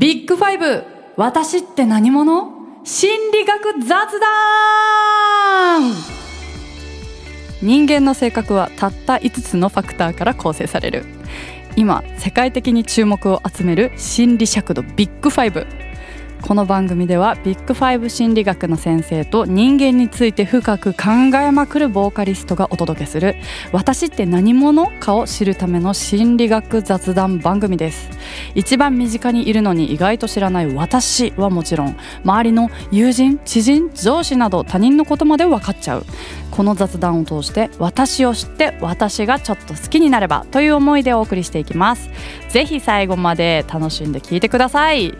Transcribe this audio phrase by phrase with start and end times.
[0.00, 0.82] ビッグファイブ
[1.18, 2.50] 私って何者？
[2.84, 5.92] 心理学雑談。
[7.60, 11.04] 人間の性格はたった5つのファクターから構成される。
[11.76, 15.66] 今世界的に注目を集める心理尺度ビッグファイブ。
[16.42, 23.36] この番組ではビッグファイブ心理学の先生と人間について深く考えまくるボーカリストがお届けする
[23.72, 28.10] 私って何者かを知るための心理学雑談番組です。
[28.54, 36.06] 一番身近にいるのに意外と知らない私はもちろん周りの友人知人上司など他人のことまで分かっちゃう。
[36.50, 42.10] この雑談を通して私を知って私がちょっと好きになればという思いでお送りしていきます。
[42.48, 45.14] ぜひ最後まで楽しんで聞いてください。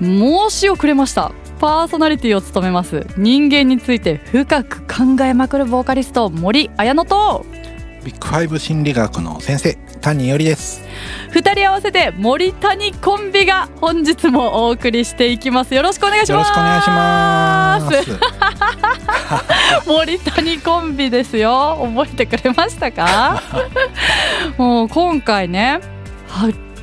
[0.00, 1.32] 申し遅れました。
[1.58, 3.04] パーソナリティを務めます。
[3.16, 7.44] 人間について深く考えまくるボーカリスト森彩乃と。
[8.04, 10.82] ビッグファイブ心理学の先生谷よりです。
[11.32, 15.74] 二人合わせて森谷コンビが本日もお送りしていきます。
[15.74, 16.44] よろしくお願いします。
[16.44, 19.82] よろしくお願いします。
[19.90, 21.76] 森谷コンビですよ。
[21.96, 23.42] 覚えてくれましたか？
[24.56, 25.80] もう今回ね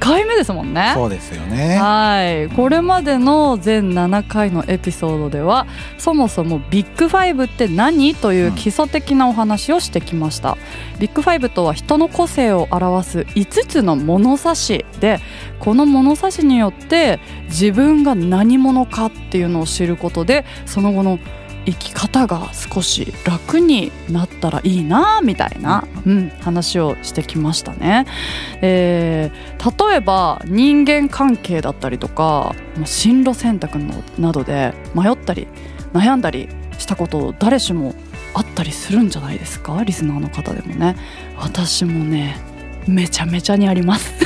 [0.06, 0.92] 回目ですもんね。
[0.94, 1.78] そうですよね。
[1.78, 2.50] はい。
[2.50, 5.66] これまでの全7回のエピソードでは
[5.98, 10.56] そもそもビッグファイブって何という基礎的なお話をしてきました、う
[10.98, 15.20] ん、ビッグファイブとは人の個性を表す5つの物差しで
[15.60, 21.20] この物差しによって自分が何者かっていうのを知ることでその後の
[21.66, 28.06] 生き方が少し楽になったらいいなみたいな、うん、話をしてきましたね、
[28.62, 32.54] えー、例えば人間関係だったりとか
[32.86, 35.48] 進路選択のなどで迷ったり
[35.94, 37.96] 悩んだりしたこと誰しも
[38.34, 39.82] あったりするんじゃないですか？
[39.84, 40.98] リスナーの方でもね。
[41.38, 42.38] 私もね
[42.88, 44.14] めちゃめちゃにあります。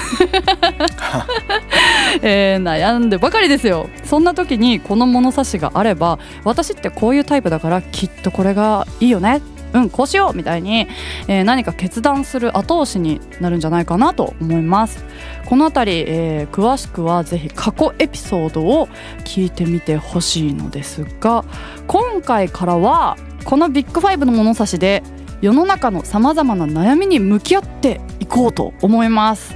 [2.22, 3.90] えー、悩んでばかりですよ。
[4.04, 9.42] そんな時にこの物差しがあれば私ってこういうタイプだからきっとこれがいいよね。
[9.74, 10.88] うんこうしようみたいに、
[11.28, 15.06] えー、何か決断する後押しになるんじゃないかなと思います。
[15.46, 18.88] この辺り、えー、詳しくはぜひ過去エピソードを
[19.26, 21.44] 聞いてみてほしいのですが
[21.88, 25.04] 今回からはこのビッグファイブの物差しで
[25.42, 29.56] 世の中のさまざまな悩みに向き合っていこうと思います、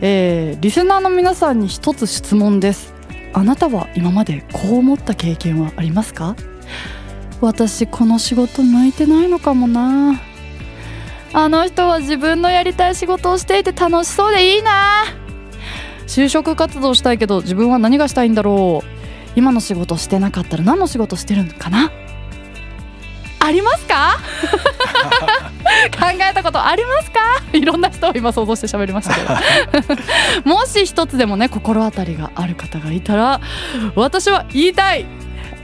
[0.00, 2.92] えー、リスナーの皆さんに一つ質問です。
[3.32, 6.36] あなたは今までこう思った経験はありますか？
[7.40, 10.20] 私この仕事向いてないのかもな。
[11.32, 15.04] あの人は自分のやりたい仕事をしていて楽しそうでいいな。
[16.06, 18.88] 就職活動したいけど自分は何がしたいんだろう。
[19.34, 21.90] 今の仕事してなかったら何の仕事してるのかな？
[23.40, 24.18] ありますか？
[25.98, 27.20] 考えたことありますか？
[27.52, 29.98] いろんな人を今想像して喋りましたけど。
[30.48, 33.40] もし一つでもね心当たりがある方がいたら
[33.94, 35.06] 私は言いたい。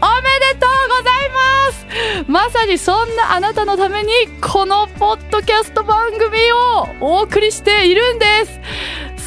[0.02, 0.22] おめ
[0.54, 1.72] でとうございま
[2.24, 2.30] す！
[2.30, 4.08] まさにそんなあなたのために
[4.40, 8.60] このポッドキャスト番組をお送りしているんです。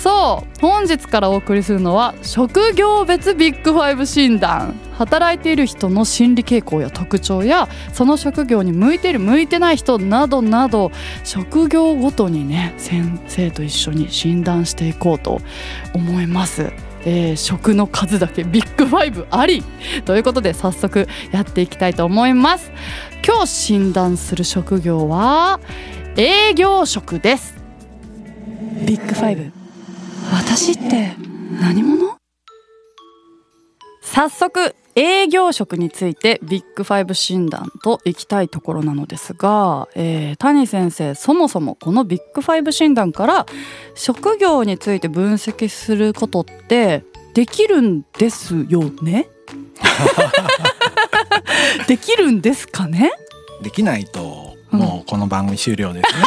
[0.02, 4.74] そう本日からお送りするのは職業別ビッグファイブ診断。
[4.98, 10.92] 働いている人の心理傾向や特徴やその職業に向いている向いてない人などなど
[11.24, 15.42] 職業ごとにね先生と一緒に診断していこうと
[15.94, 16.72] 思います。
[17.06, 19.62] えー、職の数だけビッグファイブあり。
[20.06, 22.72] ということで早速やっていきたいと思います。
[23.26, 25.60] 今日診断する職業は
[26.16, 27.56] 営業職です。
[28.86, 29.52] ビッグファイブ。
[30.32, 31.14] 私って
[31.60, 32.16] 何者？
[34.02, 43.46] 早速営業職についてビッグファイブ診断といきたいところなのですが、えー、谷先生そもそもこのビッグファイブ診断から
[43.96, 47.04] 職業について分析することって
[47.34, 49.28] できるんですよね？
[51.88, 53.12] できるんですかね？
[53.64, 56.24] できないともうこの番組終了ですね、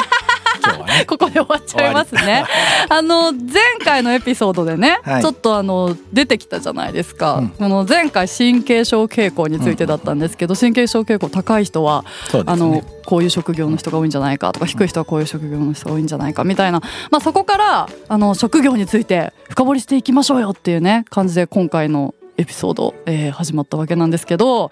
[0.85, 2.45] ね、 ここで終わっちゃいますね。
[2.89, 7.37] あの前回のエピソードでね、はい、ちょっとあの出てきたじゃないですか。
[7.37, 16.81] うん、この前回神経症傾向についてだったんですけど、神経症傾向高い人は、ね、あのこういう職業の人が多いんじゃないかとか低い人はこういう職業の人が多いんじゃないかみたいな、
[17.11, 24.71] まあそこからあの職業について深掘りしていきましょうよっていうね感じで今回のエピソード、えー、始まったわけなんですけど、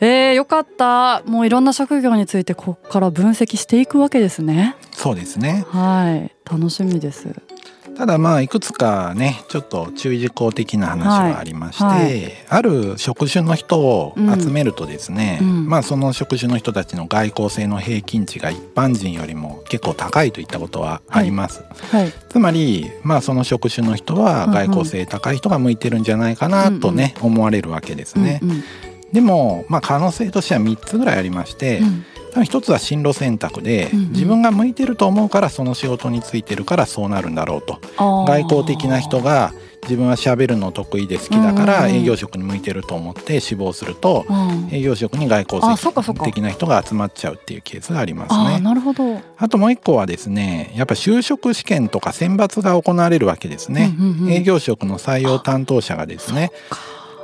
[0.00, 1.22] えー、よかった。
[1.26, 4.76] もういろんな職業についてここから分析していくわけですね。
[4.92, 5.64] そうですね。
[5.68, 6.34] はい。
[6.50, 7.28] 楽しみです
[7.98, 12.02] ただまあいくつかねちょっと注意事項的な話はありまして、はい。
[12.04, 12.32] はい。
[12.48, 15.68] ある職種の人を集めるとですね、うん。
[15.68, 21.64] まあその職種の人たちの外交性の平均値が一般人よりも結構高いといったことはあります。
[21.90, 22.12] はい。
[22.28, 24.54] つまりまあその職種の人はうんうん。
[24.54, 28.38] 外交性高い人が向いてるんじゃないかなとね、思われるわけですね。
[28.44, 28.64] うんうん。
[29.12, 34.08] でもまあ可能性としては3つぐらいありまして、うん多分一つは進路選択で、うんうん。
[34.10, 37.80] 自分が向いてると思うからその仕事についてるからそうなるんだろうと。
[37.98, 39.52] 外交的な人が
[39.82, 44.68] 自分は喋るの得意で好きだから営業職に向いてると思って志望するとうん。
[44.70, 48.60] 営業職に外交的な人が集まっちゃうっていうケースがありますね。
[48.60, 53.94] なるほど、あともう一個はですねやっぱ就職試験とか選抜が行われるわけですね。
[54.28, 56.50] 営業職の採用担当者がですね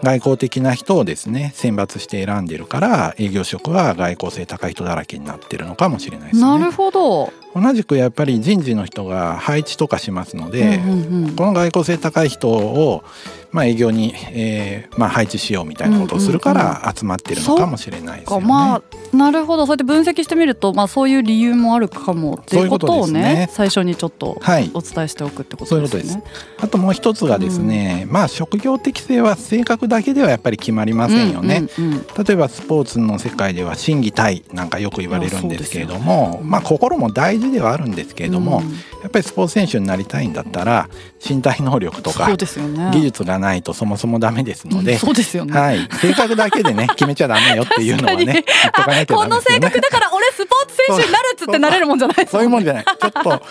[0.04, 6.70] 外交的な人をですね選抜して選んでるから営業職は外交性高い人だらけになってるのかもしれないですねなる。
[6.70, 11.36] ほど、同じくやっぱり人事の人が配置とかしますので、うんうんうん。
[11.36, 13.04] この外交性高い人を、
[13.52, 18.46] まあ、営業に、えーまあ、配置しようみたいなことをするから集まってるのかもしれないですよね。
[18.46, 18.82] まあ
[19.16, 19.66] なるほど。
[19.66, 23.48] そうやって分析してみると、まあ、そういう理由もあるかもっていうことをねね。
[23.52, 26.16] 最初にちょっとはいお伝えしておくってこそういうこととです。
[26.16, 26.24] ね。
[26.58, 31.68] あともう一つがですね、まあ職業適性は性格だけではやっぱり決まりませんよね。
[31.78, 38.74] うんうんうん例えばスポーツの世界では心技体なんかよく言われるんですけれども、まあ心も大事ではあるんですけれども、うん。
[39.04, 40.88] やっぱりスポーツ選手になりたいんだったら
[41.22, 49.80] 身体能力とか技術がないとそもそもダメですので、うんそうですよね、はい、性格だけでね 決めちゃダメよっていうのはね言っとかないとこの性ダメですよね。
[49.80, 52.84] 格だから俺スポーツ選手になるっつってなれるもんじゃないですそういうもんじゃない。
[52.84, 53.42] ちょっと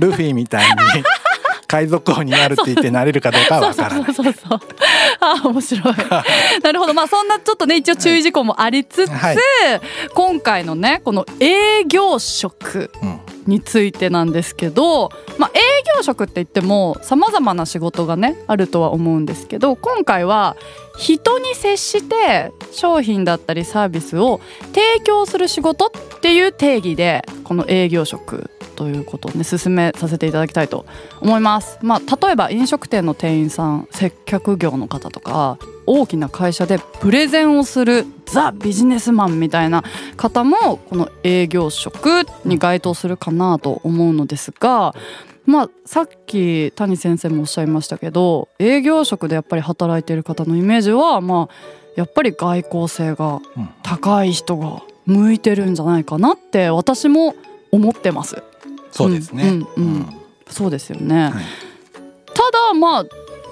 [0.00, 0.76] ルフィみたいに
[1.68, 4.60] 海賊王になるって言ってなれるかどうかはわからないそうそうそう。
[5.20, 5.94] あー面白い。
[6.62, 6.94] なるほど。
[6.94, 9.36] まあそんなちょっとね一応注意事項もありつつ、はい。
[10.14, 12.90] 今回のねこの営業職。
[13.02, 15.60] うんについてなんですけど、まあ、営
[15.96, 20.56] 業職って言ってもさまざまな仕事がねあるとは思うんですけど今回は
[20.96, 24.40] 人に接して商品だったりサービスを
[24.74, 30.84] 提供する仕事っていう定義でこの営業職ということをね進めさせていただきたいと
[31.20, 31.78] 思います。
[31.82, 39.84] まあ、例えば飲食店の店員さん接客業の方とか大きな会社でプレゼンをするザ・ビジネスマンみたいな
[40.16, 44.94] 方もこの営業職に該当するかなと思うのですが、
[45.44, 51.54] まあ、さっき谷先生もおっしゃいましたけど営業職でやっぱり働いている方のイメージは、まあ、
[51.94, 57.36] やっぱり外交性がうん高い人が向いてるんじゃないかなって私も
[57.70, 58.42] 思ってます。
[58.90, 59.48] そうですね。
[59.48, 60.16] うんうんうん
[60.48, 61.44] そうですよね、はい
[62.36, 63.04] ただまあ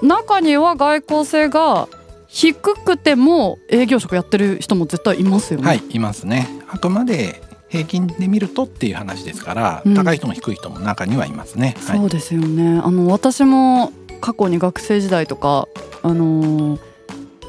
[0.04, 1.88] 中には外交性が
[2.34, 5.66] 低くても営業職やってる人も絶対いますよね。
[5.66, 6.48] はい、いますね。
[6.69, 11.76] あくまで平均で見るとっていう話ですから、うん高い人も低い人も中にはいますね。
[11.86, 15.69] はいそうですよねあの私も過去に学生時代とか
[16.02, 16.81] あのー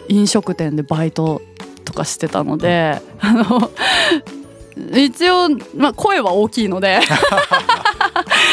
[0.07, 1.41] 飲食店でバイト
[1.83, 3.71] とかしてたので、あの
[4.95, 6.99] 一応、まあ、声は大きいので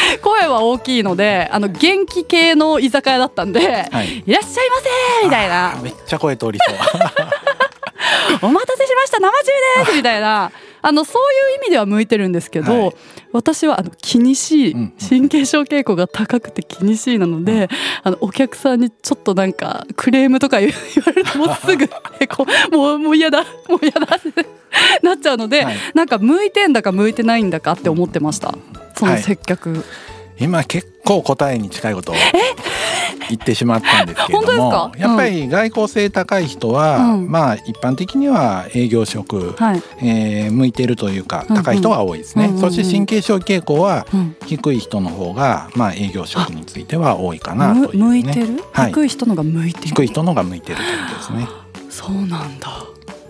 [0.21, 3.59] 声は大きいのであの元気系の居酒屋だったんで
[3.91, 4.23] はい。
[4.25, 4.75] 「いらっしゃいま
[5.21, 6.75] せ!」みたいなめっちゃ声通りそう。
[8.41, 9.45] 「お待たせしました生中
[9.85, 10.51] です!」みたいな
[10.83, 12.95] あのそういう意味では向いてるんですけど、はい。
[13.31, 14.79] 私はあの気にしいうん。
[14.79, 17.69] うん神経症傾向が高くて気にしいなので、
[18.03, 20.69] あのお客さんにちょっとなんかクレームとか言
[21.05, 21.89] われるともうすぐ
[22.19, 24.45] えこうもうもう嫌だもう嫌だって
[25.01, 25.75] なっちゃうので、はい。
[25.93, 28.53] なんか向いてんだか向いてないんだかって思ってました。
[28.97, 29.83] その接客、
[30.39, 32.15] 今結構答えに近いことを
[33.29, 34.91] 言ってしまったんですけれどもか？
[34.97, 37.31] やっぱり外交性高い人は、うん。
[37.31, 42.61] まあ一般的には営業職、はい、えー向いてるというか高い人が多いですね、うんうんうん。
[42.61, 44.35] そして神経症傾向はうん。
[44.45, 48.91] 低い人の方が、まあ、営業職については多いかなむという、ね、向いてる、はい。
[48.91, 49.87] 低い人のが向いてる？
[49.87, 51.47] 低い人のが向いてるということですね。
[51.89, 52.69] そうなんだ。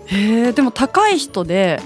[0.08, 1.80] へえでも高い人で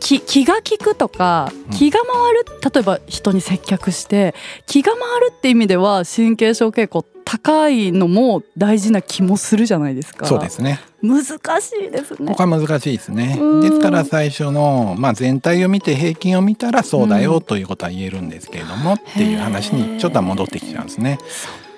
[0.00, 1.76] 気気が利くとかうん。
[1.76, 4.34] 気が回る、例えば人に接客して
[4.66, 5.00] 気が回
[5.30, 10.80] るって意味では神経症傾向高いのも大事な気もするじゃないですかそうですね。
[11.02, 13.60] 難しいですねここは難しいですねうん。
[13.60, 21.18] ですから最初の、まあ、全体を見て平均を見たらそうだよということは言えるんですけれども、っていう話にちょっとは戻ってきちゃうんですね。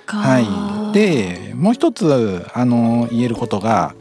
[0.06, 3.94] かはい、でもう一つあの言えることが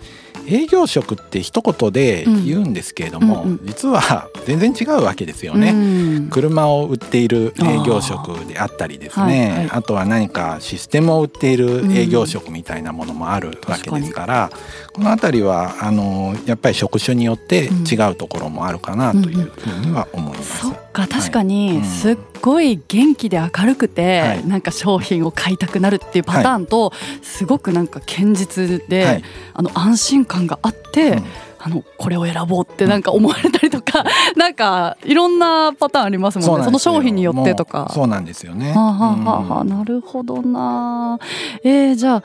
[0.47, 3.57] 営業職って一言で言うんですけれども、うんうん。
[3.57, 5.71] うん実は全然違うわけですよね。
[5.71, 6.29] うん。
[6.29, 9.49] 車を売っている営業職であったりですね。
[9.49, 9.83] はいはい。
[9.83, 14.49] とは何かシステムを売っている営業職みたいなものもあるわけですから、
[14.93, 20.59] この辺りはあのやっぱり職種によって違うところもあるかなというふうには思います。
[20.59, 21.45] そっか確かはい。
[21.45, 21.47] うん。
[21.47, 24.45] にすっごい元気で明るくて、はい。
[24.45, 29.23] なんか商品を買いたくなるっていうパターンと、すごくなんか堅実で、はい。
[29.53, 31.23] あの安心感があって、うん。
[31.65, 34.03] あのこれを選ぼうってなんか思われたりとか、
[34.35, 36.65] なんかいろんなパターンありますもんね。
[36.65, 37.89] その商品によってとか。
[37.93, 38.73] そうなんですよね。
[38.73, 41.19] はあ、はあはあなるほどな。
[41.63, 42.23] えー、じゃあ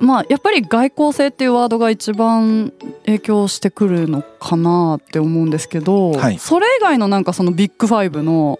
[0.00, 2.72] まあやっぱり外交性っていうワードが一番
[3.06, 6.38] 影響してくるのかなって思うんですけど、はい。
[6.40, 8.58] それ以外のなんかそのビッグファイブの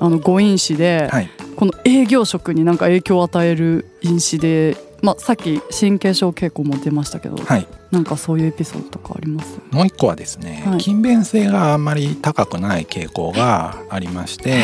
[0.00, 9.58] あの5因子で、はい、この営業職になんか影響を与える因子で、まあ、さっき神経症傾向も出ましたけど、はい、なんかそういうエピソードとかあります？
[9.70, 10.80] もう一個はですね、はい。
[10.80, 14.54] 勤勉性があんまり高くない傾向がありまして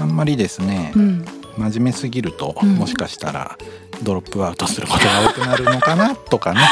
[0.00, 1.24] あんまりですねうん、
[1.58, 2.76] 真面目すぎると、うん。
[2.76, 3.58] もしかしたら
[4.02, 6.60] ドロップアウトすることが多くなるのかなとかね。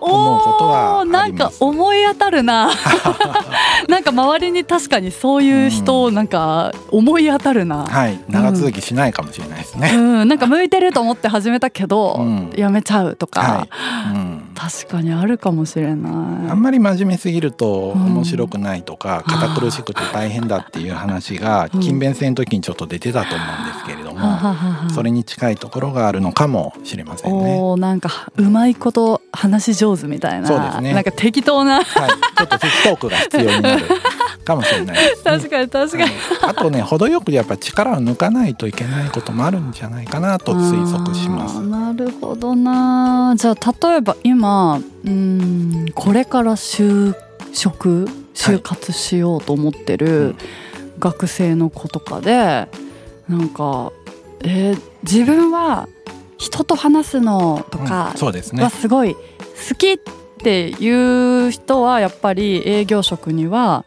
[0.00, 2.70] 思うことはなんか思い当たるな。
[3.88, 8.20] なんか周りに確かにそういう人なんか思い当たるな、はい。
[8.28, 12.52] 長続きしないかもしれないですね、うん、なんか向いてると思って始めたけど、うん。
[12.56, 13.68] やめちゃうとか、は
[14.12, 14.14] い。
[14.14, 14.42] うん。
[14.54, 16.12] 確かにあるかもしれない。
[16.50, 18.06] あんまり真面目すぎるとうん。
[18.06, 21.80] 面白くないとか、堅苦しくて大変だっていう話がうん。
[21.80, 27.58] 勤勉性の時にちょっと出てたと思うんですけれども、それに近いところがあるのかもしれませんね。
[27.60, 33.86] おなんかうまいこと話し上手みたいなそうですねなんか適当なはい、ちょっとフットークが必要になる
[34.44, 35.22] かもしれないです、ね。
[35.24, 36.10] 確かに確かに、
[36.42, 41.60] あとね程よくやっぱ力を抜かないといけないこともあるんじゃないかなと推測します。
[41.60, 47.14] なるほどなじゃあ例えば今うんこれから就
[47.52, 50.34] 職就活しようと思ってる
[50.98, 52.68] 学生の子とかで
[53.28, 53.92] なんか、
[54.44, 55.88] えー自分は
[56.38, 58.70] 人と話すのとかはね。
[58.70, 59.20] すごい好
[59.76, 59.98] きっ
[60.42, 63.84] ていう人はやっぱり営業職には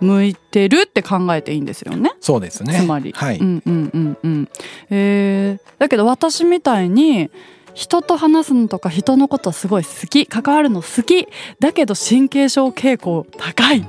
[0.00, 2.12] 向いてるって考えていいんですよね。
[2.20, 2.80] そうですね。
[2.80, 4.48] つまり、はい、うんうんうんうん
[4.90, 7.30] えーだけど私みたいに
[7.74, 11.28] 人と話すのとか人のことすごい好き関わるの好き
[11.60, 13.84] だけど神経症傾向高いっ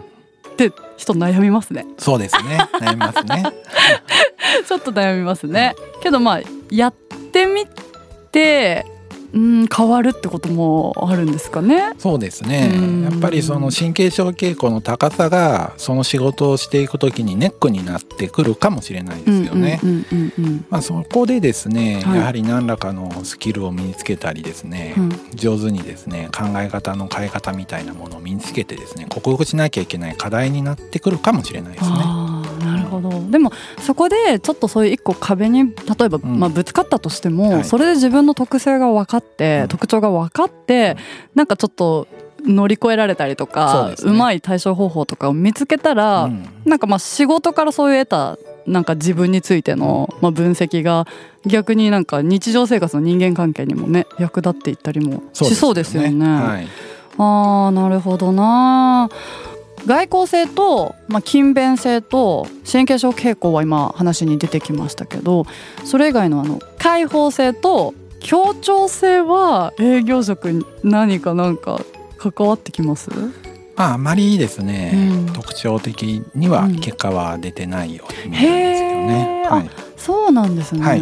[0.60, 2.60] て人悩みますねそうですね。
[2.82, 3.44] 悩みますね。
[4.68, 6.94] ちょっと悩みますねけどまあやっ
[7.32, 7.66] てみ
[8.32, 8.86] て
[9.33, 13.03] うん変わるってこともあるんですかねそうですねうん。
[13.03, 19.79] やっぱりその神経症傾向の高さがその仕事をしていくときにネックになってくるかもしれないですよね。
[20.69, 32.38] まあ、そこでですね、はいやはり何らかのスキルを身につけたりですね、うん上手にですね考え方の変え方みたいなものを身につけてですね克服しなきゃいけない課題になってくるかもしれないですね。
[32.89, 33.10] ほど。
[33.29, 36.39] でもそこでちょっとそういう一個壁に例えば、ん。
[36.39, 37.63] まあ、ぶつかったとしても、はい。
[37.63, 39.67] それで自分の特性が分かって、うん。
[39.69, 40.98] 特徴が分かって
[41.36, 42.08] なんかちょっと
[42.46, 46.46] 乗り越えられたりとかうまい対処方法とかを見つけたら、うん。
[46.65, 48.38] なんかまあ仕事からそういう得た
[48.69, 51.08] なんか自分についての、まあ、分析が
[51.46, 56.10] 逆になんか日常生活の人間関係にもね役立っていったりもしそうですよね。
[56.10, 56.67] はい、
[57.17, 59.10] あーなるほどな
[59.86, 65.45] 外交性と、まあ、勤勉性と神経症傾向は今話に出てきましたけど
[65.83, 71.81] それ以外のあの開放性と協調性は営業職に何かなんか
[72.17, 73.09] 関わってきます？
[73.75, 74.91] まああまりですね、
[75.27, 75.33] うん。
[75.33, 76.79] 特徴的にはうん。
[76.79, 79.43] 結果は出てないように見えるんですけどね。
[79.45, 79.50] へー。
[79.50, 81.01] はい、そうなんですね、はい。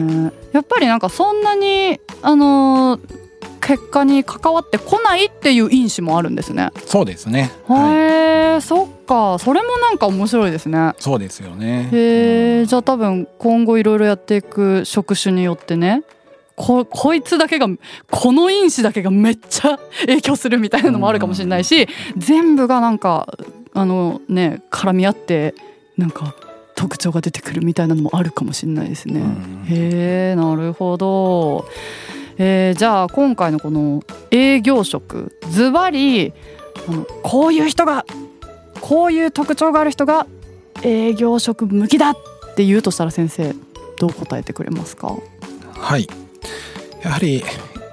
[0.52, 3.27] やっぱりなんかそんなにあのー
[3.68, 6.72] 結果に関わってこないっていう因子もあるんですね。
[6.86, 7.52] そうですね。
[7.68, 10.94] はい、へえ、そっかそれもなんか面白いですね。
[11.00, 11.90] そうですよね。
[11.92, 16.04] へえ、うんじゃあ多分今後いろいろやっていく職種によってね
[16.56, 17.68] ここいつだけが
[18.10, 23.28] この因子だけがめっちゃ影響するみたいなのもあるかもしれないし全部がなんか
[23.74, 25.56] あのね絡み合って
[25.98, 26.36] なんか
[26.76, 29.20] 特徴が出てくるみたいなのもあるかもしれないですね。
[29.20, 31.66] うんへえなるほど。
[32.38, 36.34] えーじゃあ今回のこの営業職ズバリ
[37.24, 38.06] こういう人が
[38.82, 40.28] こういう特徴がある人が
[40.84, 42.16] 営業職向きだっ
[42.56, 43.56] て言うとしたら先生
[44.00, 45.16] どう答えてくれますか？
[45.74, 46.08] はい。
[47.04, 47.44] やはり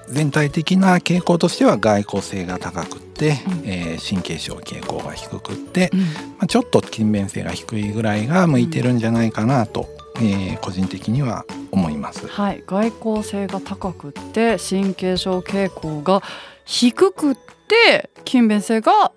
[0.09, 3.63] 全体的な傾向としては外交性が高くって、うん。
[3.65, 6.01] えー神経症傾向が低くって、うん。
[6.01, 6.07] ま
[6.41, 12.27] あ、ちょっと勤勉性が低いぐらいが向いてるんじゃないかなと、えー個人的には思います。
[12.29, 16.23] はい、外交性が高くって神経症傾向が
[16.65, 17.35] 低くっ
[17.69, 19.13] て勤勉性が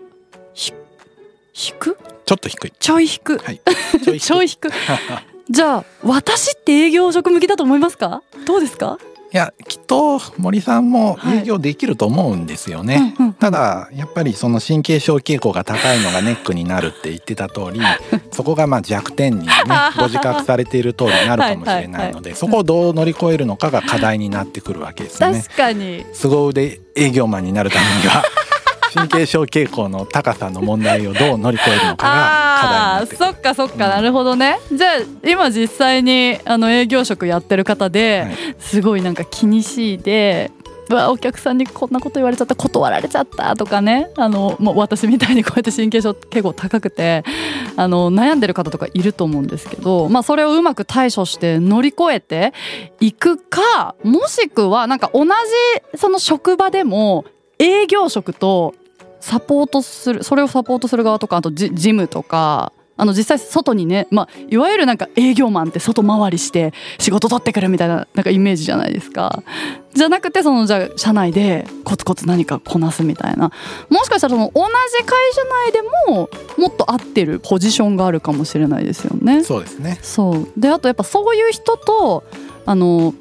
[0.54, 0.74] ひ
[1.54, 1.96] 低？
[1.96, 2.74] くちょっと低い。
[2.78, 3.38] ちょい低。
[3.38, 3.62] く、はい。
[4.20, 4.70] ちょい低。
[5.50, 8.22] じゃあ私って営業職向きだと思いますか？
[8.46, 8.98] どうですか？
[9.34, 13.16] いやきっと森さんも営業できると思うんですよね。
[13.20, 17.80] うんうんただやっぱりその神経症傾向が高いのがネックになるって言ってた通り
[18.32, 19.54] そこがまあ弱点にね
[19.96, 25.44] ご自覚されている通りになるかもしれないのでそこをどう乗り越えるのかが課題になってくるわけですよね。
[25.44, 26.06] 確かに。
[26.14, 28.24] 凄腕営業マンになるためには
[28.98, 33.16] 神経症傾向の高さの問題をどう乗り越えるのかが課題に。
[33.16, 33.92] そっかそっか、うん。
[33.92, 34.60] なるほどね。
[34.72, 38.56] じゃあ今実際にあの営業職やってる方で、はい。
[38.60, 40.52] すごいなんか気にしいで
[40.90, 44.10] うわお客さんにこんなこと言われちゃった断られちゃったとかね。
[44.16, 47.24] あのもう私みたいにこうやって神経症傾向高くて
[47.76, 52.54] あの悩んでる方とかいると思うんですけど、まあ、それをうまく対処して乗り越えて
[53.00, 55.32] いくかもしくはなんか同じ
[55.98, 57.26] その職場でも
[57.60, 58.74] 営業職と
[59.20, 69.44] サポートするそれをサポートする側とかあとジジムとかあの実際外にね、まあ、いわゆるなんか営業マンって外回りして仕事取ってくるみたいななんかイメージじゃないですか。
[69.94, 73.52] じゃなくてそのじゃあ社内でコツコツ何かこなすみたいな
[73.92, 75.82] もしかしたらその同じ会社内で
[76.12, 79.44] ももっと合ってるポジションがあるかもしれないですよね。
[79.44, 80.00] そうですね。
[80.02, 82.24] そうであとやっぱそういう人と
[82.66, 83.14] あの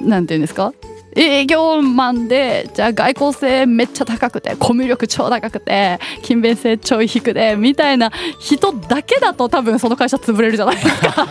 [0.00, 0.72] なんていうんですか？
[1.16, 11.26] 営業マンでじゃあ外交性めっちゃ高くてコミュ力超高くて勤勉性ちょい低でみたいな人だけだと多分その会社潰れるじゃないですか。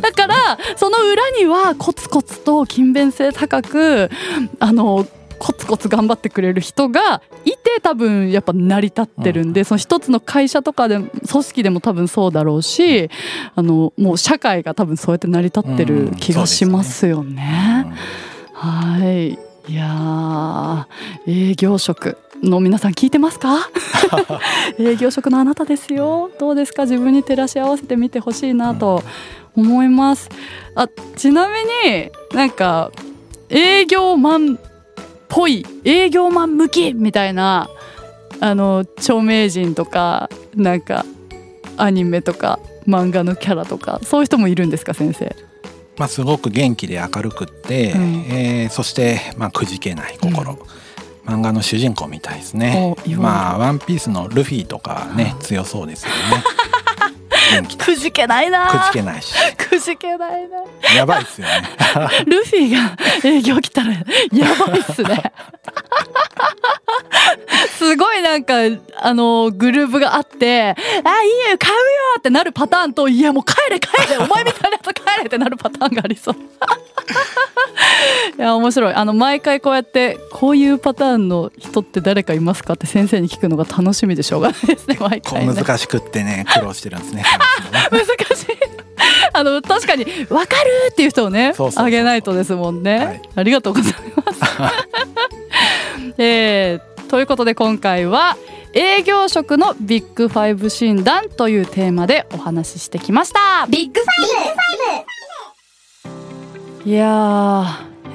[0.00, 4.10] だからその裏にはコツコツと勤勉性高く
[4.58, 5.06] あの
[5.44, 13.10] コツコツ頑張ってくれる人がいて多分やっぱ成り立ってるんで、その一つの会社とかで組織でも多分そうだろうし
[13.56, 17.92] あのもう社会が多分そうやって成り立ってる気がしますよね。
[18.52, 19.30] はい。
[19.68, 23.68] いやー営業職の皆さん聞いてますか？
[24.78, 26.30] 営業職のあなたですよ。
[26.38, 26.84] どうですか？
[26.84, 29.02] 自分に照らし合わせてみてほしいなと
[29.56, 30.28] 思います。
[30.76, 31.54] あちなみ
[31.90, 32.92] になんか
[33.48, 34.58] 営業マンっ
[35.34, 37.70] ぽい営業マン向きみたいな
[38.40, 41.06] あの著名人とかなんか
[41.78, 45.34] アニメとか漫画のキャラとかそういう人もいるんですか先生？
[45.96, 48.24] まあ、すごく元気で明るくって、うん。
[48.28, 50.58] えーそして、まあ、くじけない心、
[51.24, 52.94] 漫画の主人公みたいですね。
[53.16, 56.44] まあワンピースのルフィとかね強そうですよね
[57.78, 58.66] くじけないな。
[58.68, 59.34] くじけないし。
[59.56, 60.58] くじけないな。
[60.94, 61.62] やばいですよね。
[62.26, 64.02] ルフィが営業来たらや
[64.66, 65.32] ばいっすね
[67.78, 68.54] すごいなんか
[69.00, 71.78] あのグループがあって「あいいよ買うよ!」
[72.18, 76.36] ってなるパターンと「いやもう帰れ帰れ お前みたいなやつ帰れ!」ってなるパターンがありそう
[78.38, 87.24] いや面白いあの毎回こうやってこういうパターンの人って誰かいますかって先生に聞くのが楽しみでしょうがないですね毎こ回ねう難しくってね苦労してるんですね
[87.90, 88.08] 難し
[88.44, 88.46] い
[89.34, 94.40] あの確かに「分かる!」っていう人をねあげないとですもんね、はいありがとうございます、
[96.18, 98.38] えーということで今回は
[98.72, 103.66] 営業職のビッグファイブ診断というテーマでお話ししてきました。
[103.68, 104.08] ビッグファ
[106.80, 107.66] イブいや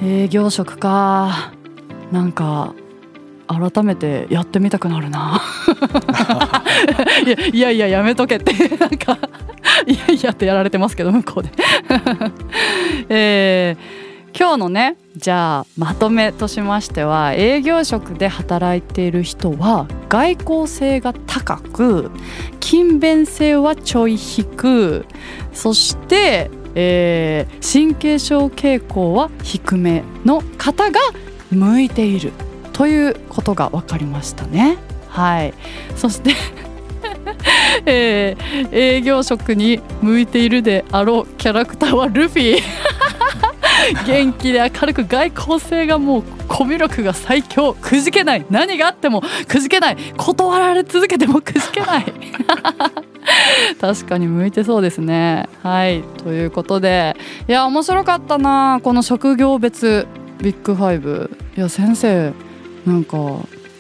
[0.03, 1.53] 営業職か。
[2.11, 2.73] なんか
[3.47, 5.43] 改めてやってみたくなるな。
[7.23, 8.51] いやいやいややめとけって。
[8.77, 9.19] なんか
[9.85, 11.51] いやいやってやられてますけど向こうで、
[13.09, 14.06] えー
[14.39, 22.11] 今日のねじゃあまとめとしましては営業職で働いている人は外交性が高く
[22.59, 25.05] 勤勉性はちょい低
[25.53, 30.99] そして、えー神経症傾向は低めの方が
[31.51, 32.31] 向いている
[32.73, 34.77] ということが分かりましたね。
[35.09, 35.53] はい、
[35.95, 36.31] そして
[37.85, 42.59] えー営業職に向いているであろうキャラクターはルフィ
[44.05, 47.73] 元気で明るく外交性がもうコミュ力が最強。
[47.73, 48.45] くじけない。
[48.49, 49.21] 何があっても。
[49.47, 49.97] くじけない。
[50.17, 52.05] 断られ続けてもくじけない。
[53.79, 55.47] 確かに向いてそうですね。
[55.63, 56.03] はい。
[56.23, 57.15] ということで。
[57.47, 58.79] いや面白かったな。
[58.83, 60.07] この職業別。
[60.41, 61.31] ビッグファイブ。
[61.57, 62.33] いや先生
[62.85, 63.17] なんか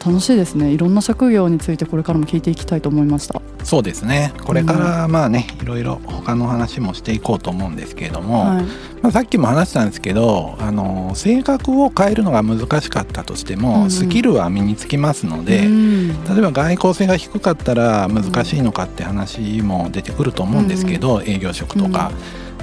[0.05, 0.71] 楽しいですね。
[0.71, 3.41] いろんな職業についてこれからも聞いていきたいと思いました。
[3.63, 4.33] そうですね。
[4.45, 8.65] これからまあねいろいろ他の話もしていこうと思うんですけれども、はい。
[9.01, 13.91] まあ、さっきも話したんですけどあの性格を変えるのが難しかったとしても、うんうん。
[13.91, 16.07] スキルは身につきますので、うん。
[16.25, 22.11] 例えば外交性が低かったら難しいのかって話も出てくると思うんですけど、営業職とか。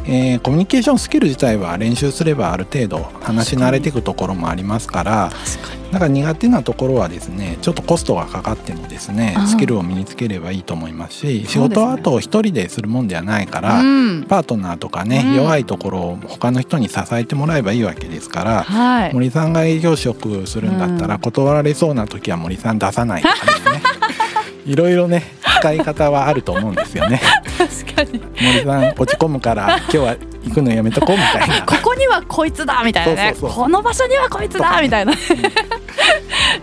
[0.07, 5.33] えー、コミュニケーションスキル自体は練習すればある程度話し慣れていくところもありますから
[5.95, 23.83] だから苦手なところはですねちょっとコストがかかってもですねスキルを身につければいいと思いますし仕事はあと一人でするもんではないから、ね、パートナーとかね、うん、弱いところを他の人に支えてもらえばいいわけですから、はい、森さんが営業職するんだったら断られそうな時は森さん出さないとかですね。
[24.67, 25.23] いろいろね
[25.61, 27.21] 使い方はあると思うんですよね。
[27.57, 28.21] 確かに。
[28.41, 31.63] 森さん落ち込むから今日は行くのやめとこうみたいな。
[31.67, 33.35] ここにはこいつだみたいなね。
[33.41, 35.13] この場所にはこいつだみたいな。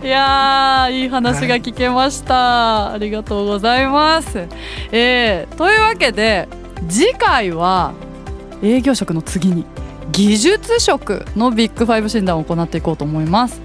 [0.02, 4.48] いやいい話が聞けました、はい、ありがとうございます、
[4.90, 6.48] えー、というわけで
[6.88, 7.92] 次回は
[8.62, 9.64] 営業職の次に
[10.10, 13.60] 技術職のビッグファイブ診断を行っていこうと思います。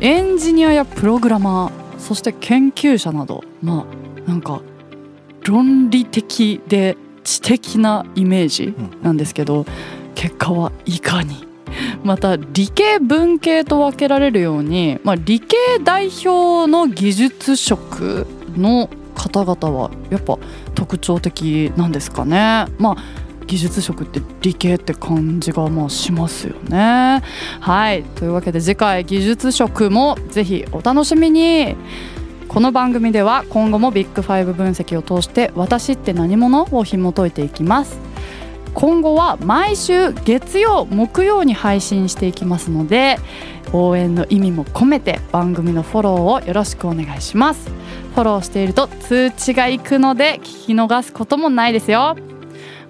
[0.00, 3.86] エンジニアやプログラマーそして研究者などま
[4.26, 4.60] あなんか
[5.44, 9.66] 論理的で知的なイメージなんですけど、うん、
[10.14, 11.46] 結果はいかに？
[12.04, 20.38] また理系文系と分けられるように、まあ、理系代表の技術職の方々はやっぱ
[20.74, 22.66] 特徴的なんですかね。
[22.78, 22.96] まあ
[23.46, 27.22] 技術職って理系って感じがまあしますよね。
[27.60, 31.76] はいというわけで次回技術職もぜひお楽しみに。
[32.52, 37.98] この番組では今後もビッグファイブ分析を通して私って何者を紐解いていきます。
[38.74, 43.16] 今後は毎週月曜木曜に配信していきますので
[43.72, 47.70] 応援の意味も込めて番組のフォローをよろしくお願いします。
[48.14, 52.16] フォローしていると通知が行くので聞き逃すこともないですよ。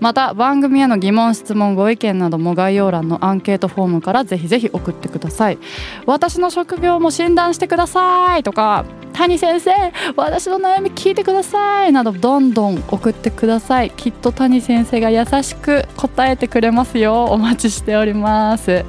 [0.00, 5.58] また番組への疑問質問ご意見なども概要欄のアンケートフォームからぜひぜひ送ってください。
[6.04, 9.70] 私の職業も診断してくださいとか谷先生
[10.16, 13.90] 私の悩み聞いてくださいなどどんどん送ってください。
[13.90, 17.24] きっと谷先生が優しく答えてくれますよ。
[17.26, 18.84] お待ちしております。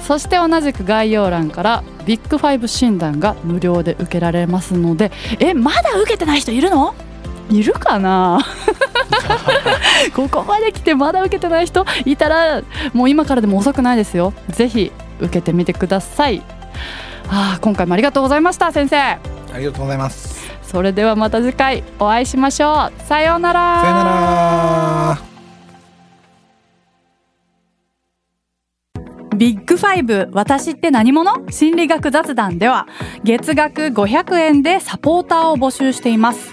[0.00, 6.94] そして同じく概要欄からビッグファイブ診断が無料で受けられますのでえまだ受けてない人いるの？
[7.50, 8.40] いるかな？
[10.16, 12.62] ここまで来てまだ受けてない人いたら
[12.94, 14.32] もう今からでも遅くないですよ。
[14.48, 16.42] ぜひ受けてみてください。
[17.28, 19.18] あ今回もありがとうございました先生
[19.52, 20.48] ありがとうございます。
[20.62, 23.02] それではまた次回お会いしましょう。
[23.02, 23.80] さようなら。
[23.80, 25.30] さようなら。
[29.36, 31.50] ビッグファイブ私って何者？
[31.50, 32.86] 心理学雑談では
[33.24, 36.52] 月額500円でサポーターを募集しています